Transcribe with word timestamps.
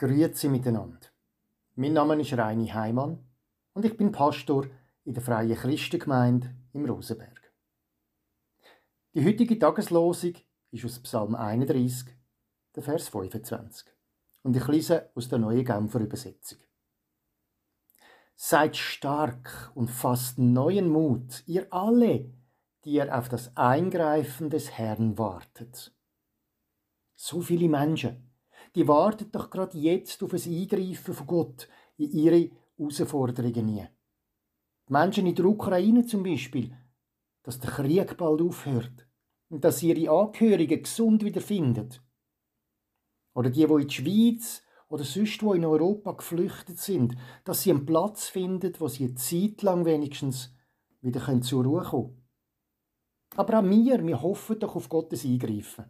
Grüezi 0.00 0.48
miteinander. 0.48 1.08
Mein 1.74 1.92
Name 1.92 2.18
ist 2.18 2.32
Reini 2.32 2.68
Heimann 2.68 3.18
und 3.74 3.84
ich 3.84 3.98
bin 3.98 4.10
Pastor 4.10 4.64
in 5.04 5.12
der 5.12 5.22
Freien 5.22 5.54
Christengemeinde 5.54 6.54
im 6.72 6.86
Rosenberg. 6.86 7.52
Die 9.12 9.22
heutige 9.22 9.58
Tageslosung 9.58 10.36
ist 10.70 10.86
aus 10.86 11.00
Psalm 11.00 11.34
31, 11.34 12.16
der 12.74 12.82
Vers 12.82 13.08
25. 13.10 13.88
Und 14.42 14.56
ich 14.56 14.66
lese 14.68 15.10
aus 15.14 15.28
der 15.28 15.38
neuen 15.38 15.66
Genfer 15.66 16.00
Übersetzung. 16.00 16.60
Seid 18.34 18.78
stark 18.78 19.70
und 19.74 19.90
fasst 19.90 20.38
neuen 20.38 20.88
Mut, 20.88 21.42
ihr 21.46 21.70
alle, 21.70 22.32
die 22.86 22.92
ihr 22.92 23.14
auf 23.14 23.28
das 23.28 23.54
Eingreifen 23.54 24.48
des 24.48 24.70
Herrn 24.70 25.18
wartet. 25.18 25.94
So 27.16 27.42
viele 27.42 27.68
Menschen 27.68 28.29
die 28.74 28.86
warten 28.86 29.30
doch 29.32 29.50
gerade 29.50 29.78
jetzt 29.78 30.22
auf 30.22 30.32
ein 30.32 30.42
Eingreifen 30.42 31.14
von 31.14 31.26
Gott 31.26 31.68
in 31.96 32.10
ihre 32.10 32.50
Herausforderungen. 32.76 33.88
Die 34.88 34.92
Menschen 34.92 35.26
in 35.26 35.34
der 35.34 35.44
Ukraine 35.44 36.04
zum 36.04 36.22
Beispiel, 36.22 36.76
dass 37.42 37.58
der 37.58 37.70
Krieg 37.70 38.16
bald 38.16 38.40
aufhört 38.40 39.06
und 39.48 39.64
dass 39.64 39.78
sie 39.78 39.92
ihre 39.92 40.10
Angehörigen 40.12 40.82
gesund 40.82 41.24
wiederfinden. 41.24 41.90
Oder 43.34 43.50
die, 43.50 43.66
die 43.66 43.72
in 43.72 43.88
die 43.88 43.94
Schweiz 43.94 44.62
oder 44.88 45.04
sonst 45.04 45.42
wo 45.42 45.54
in 45.54 45.64
Europa 45.64 46.12
geflüchtet 46.12 46.78
sind, 46.78 47.16
dass 47.44 47.62
sie 47.62 47.70
einen 47.70 47.86
Platz 47.86 48.28
finden, 48.28 48.72
wo 48.78 48.88
sie 48.88 49.04
eine 49.04 49.14
Zeit 49.14 49.62
lang 49.62 49.84
wenigstens 49.84 50.52
wieder 51.00 51.40
zur 51.42 51.64
Ruhe 51.64 51.82
kommen 51.82 52.08
können. 52.08 52.20
Aber 53.36 53.60
auch 53.60 53.64
wir, 53.64 54.04
wir 54.04 54.22
hoffen 54.22 54.58
doch 54.58 54.74
auf 54.74 54.88
Gottes 54.88 55.24
Eingreifen. 55.24 55.84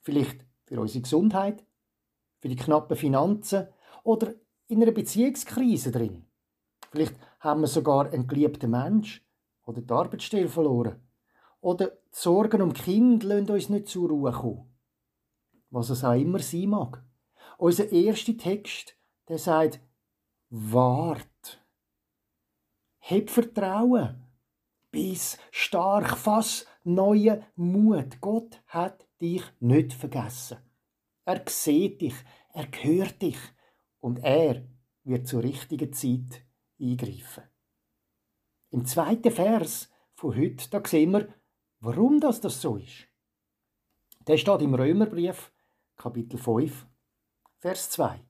Vielleicht 0.00 0.46
für 0.64 0.80
unsere 0.80 1.02
Gesundheit, 1.02 1.64
für 2.44 2.50
die 2.50 2.56
knappen 2.56 2.94
Finanzen 2.94 3.68
oder 4.02 4.34
in 4.66 4.82
einer 4.82 4.92
Beziehungskrise 4.92 5.90
drin. 5.90 6.26
Vielleicht 6.90 7.14
haben 7.40 7.62
wir 7.62 7.68
sogar 7.68 8.12
einen 8.12 8.26
geliebten 8.26 8.70
Mensch 8.70 9.26
oder 9.64 9.80
die 9.80 9.90
Arbeitsstelle 9.90 10.50
verloren. 10.50 11.00
Oder 11.62 11.86
die 11.86 11.96
Sorgen 12.10 12.60
um 12.60 12.74
Kind 12.74 13.22
lassen 13.22 13.50
uns 13.50 13.70
nicht 13.70 13.88
zur 13.88 14.10
Ruhe 14.10 14.30
kommen. 14.30 14.70
Was 15.70 15.88
es 15.88 16.04
auch 16.04 16.12
immer 16.12 16.38
sein 16.38 16.68
mag. 16.68 17.02
Unser 17.56 17.90
erster 17.90 18.36
Text, 18.36 18.94
der 19.26 19.38
sagt, 19.38 19.80
wart. 20.50 21.64
Hab 23.00 23.30
Vertrauen. 23.30 24.22
Bis 24.90 25.38
stark, 25.50 26.18
fass 26.18 26.66
neuen 26.82 27.42
Mut. 27.56 28.20
Gott 28.20 28.60
hat 28.66 29.06
dich 29.18 29.44
nicht 29.60 29.94
vergessen. 29.94 30.58
Er 31.24 31.42
sieht 31.48 32.00
dich, 32.00 32.14
er 32.52 32.68
hört 32.82 33.22
dich 33.22 33.38
und 34.00 34.18
er 34.22 34.66
wird 35.04 35.26
zur 35.26 35.42
richtigen 35.42 35.92
Zeit 35.92 36.44
eingreifen. 36.80 37.44
Im 38.70 38.84
zweiten 38.86 39.30
Vers 39.30 39.88
von 40.14 40.36
heute, 40.36 40.68
da 40.70 40.82
sehen 40.86 41.12
wir, 41.12 41.28
warum 41.80 42.20
das, 42.20 42.40
das 42.40 42.60
so 42.60 42.76
ist. 42.76 43.06
Der 44.26 44.36
steht 44.36 44.62
im 44.62 44.74
Römerbrief, 44.74 45.52
Kapitel 45.96 46.38
5, 46.38 46.86
Vers 47.58 47.90
2. 47.90 48.20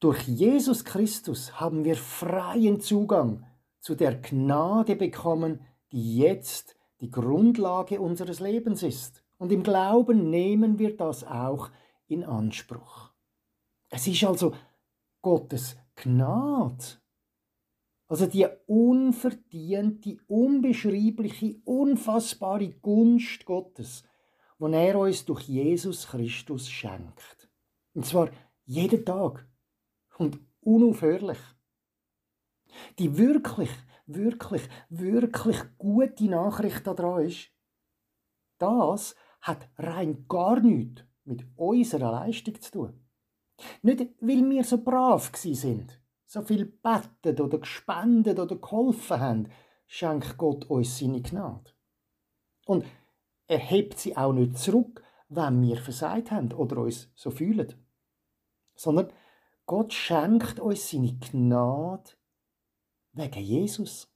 Durch 0.00 0.26
Jesus 0.26 0.84
Christus 0.84 1.60
haben 1.60 1.84
wir 1.84 1.96
freien 1.96 2.80
Zugang 2.80 3.46
zu 3.78 3.94
der 3.94 4.16
Gnade 4.20 4.96
bekommen, 4.96 5.64
die 5.92 6.16
jetzt 6.18 6.76
die 7.00 7.10
Grundlage 7.10 8.00
unseres 8.00 8.40
Lebens 8.40 8.82
ist. 8.82 9.21
Und 9.42 9.50
im 9.50 9.64
Glauben 9.64 10.30
nehmen 10.30 10.78
wir 10.78 10.96
das 10.96 11.24
auch 11.24 11.68
in 12.06 12.22
Anspruch. 12.22 13.10
Es 13.90 14.06
ist 14.06 14.22
also 14.22 14.54
Gottes 15.20 15.76
Gnade. 15.96 16.84
Also 18.06 18.26
die 18.26 18.46
unverdiente, 18.68 20.18
unbeschreibliche, 20.28 21.60
unfassbare 21.64 22.68
Gunst 22.74 23.44
Gottes, 23.44 24.04
die 24.60 24.72
er 24.74 24.96
uns 24.96 25.24
durch 25.24 25.48
Jesus 25.48 26.06
Christus 26.06 26.70
schenkt. 26.70 27.50
Und 27.94 28.06
zwar 28.06 28.30
jeden 28.64 29.04
Tag 29.04 29.44
und 30.18 30.38
unaufhörlich. 30.60 31.40
Die 33.00 33.18
wirklich, 33.18 33.70
wirklich, 34.06 34.62
wirklich 34.88 35.58
gute 35.78 36.26
Nachricht 36.26 36.86
daran 36.86 37.24
ist, 37.26 37.50
das 38.58 39.16
hat 39.42 39.68
rein 39.76 40.26
gar 40.28 40.60
nichts 40.60 41.02
mit 41.24 41.44
unserer 41.56 42.12
Leistung 42.12 42.60
zu 42.60 42.70
tun. 42.70 43.00
Nicht, 43.82 44.06
weil 44.20 44.48
wir 44.48 44.64
so 44.64 44.78
brav 44.82 45.30
sind, 45.36 46.00
so 46.26 46.42
viel 46.42 46.64
bettet 46.64 47.40
oder 47.40 47.58
gespendet 47.58 48.38
oder 48.38 48.56
geholfen 48.56 49.20
haben, 49.20 49.48
schenkt 49.86 50.38
Gott 50.38 50.64
uns 50.70 50.98
seine 50.98 51.20
Gnade. 51.20 51.70
Und 52.66 52.84
er 53.46 53.58
hebt 53.58 53.98
sie 53.98 54.16
auch 54.16 54.32
nicht 54.32 54.56
zurück, 54.58 55.04
wenn 55.28 55.62
wir 55.62 55.76
versagt 55.76 56.30
haben 56.30 56.52
oder 56.52 56.78
uns 56.78 57.10
so 57.14 57.30
fühlen. 57.30 57.74
Sondern 58.74 59.12
Gott 59.66 59.92
schenkt 59.92 60.60
uns 60.60 60.90
seine 60.90 61.14
Gnade 61.18 62.10
wegen 63.12 63.42
Jesus. 63.42 64.08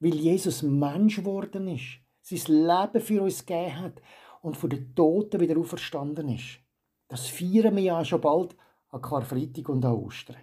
Weil 0.00 0.14
Jesus 0.14 0.62
Mensch 0.62 1.16
geworden 1.16 1.68
ist, 1.68 2.00
sein 2.20 2.66
Leben 2.66 3.00
für 3.00 3.22
uns 3.22 3.46
gegeben 3.46 3.78
hat 3.78 4.02
und 4.46 4.56
von 4.56 4.70
den 4.70 4.94
Toten 4.94 5.40
wieder 5.40 5.58
auferstanden 5.58 6.28
ist. 6.28 6.60
Das 7.08 7.26
feiern 7.26 7.74
wir 7.74 7.82
ja 7.82 8.04
schon 8.04 8.20
bald 8.20 8.56
an 8.90 9.02
Karfreitag 9.02 9.68
und 9.68 9.84
an 9.84 9.94
Ostern. 9.94 10.36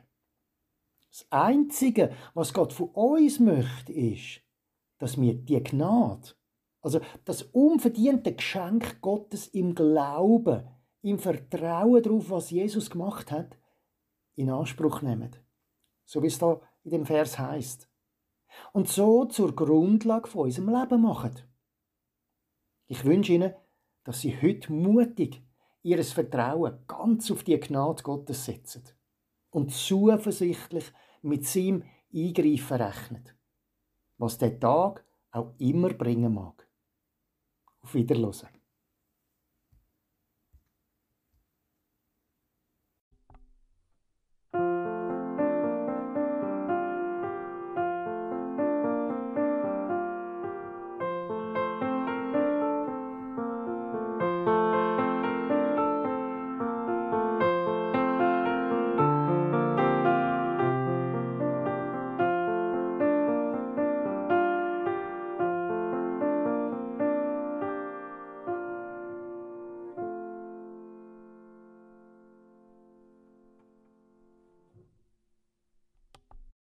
Das 1.09 1.25
Einzige, 1.30 2.12
was 2.34 2.53
Gott 2.53 2.74
von 2.74 2.90
uns 2.90 3.40
möchte, 3.40 3.94
ist, 3.94 4.41
dass 4.97 5.19
wir 5.19 5.36
die 5.36 5.64
Gnade, 5.64 6.34
also 6.81 7.00
das 7.24 7.44
unverdiente 7.44 8.36
Geschenk 8.36 9.00
Gottes 9.00 9.47
im 9.47 9.74
Glauben, 9.74 10.68
im 11.02 11.18
Vertrauen 11.18 12.03
darauf, 12.03 12.30
was 12.30 12.50
Jesus 12.50 12.90
gemacht 12.90 13.31
hat, 13.31 13.58
in 14.35 14.50
Anspruch 14.50 15.02
nehmen. 15.02 15.34
So 16.03 16.22
wie 16.22 16.28
es 16.28 16.38
da 16.38 16.59
in 16.84 16.91
dem 16.91 17.06
Vers 17.06 17.40
heißt. 17.40 17.88
Und 18.74 18.90
so 18.90 19.24
zur 19.25 19.56
Grundlage 19.56 20.28
von 20.28 20.41
unserem 20.41 20.78
Leben 20.78 21.02
machen. 21.02 21.35
Ich 22.88 23.06
wünsche 23.06 23.31
Ihnen, 23.31 23.53
dass 24.03 24.22
sie 24.22 24.36
heute 24.41 24.72
mutig 24.72 25.41
ihres 25.81 26.14
Vertrauen 26.14 26.80
ganz 26.88 27.30
auf 27.31 27.44
die 27.44 27.59
Gnade 27.59 28.03
Gottes 28.03 28.46
setzen 28.46 28.84
und 29.50 29.72
zuversichtlich 29.72 30.91
mit 31.22 31.46
seinem 31.46 31.84
Eingreifen 32.14 32.81
rechnen, 32.81 33.30
was 34.18 34.38
der 34.38 34.59
Tag 34.59 35.06
auch 35.31 35.53
immer 35.58 35.94
bringen 35.94 36.34
mag. 36.34 36.68
Auf 37.81 37.94
Wiederhören. 37.96 38.53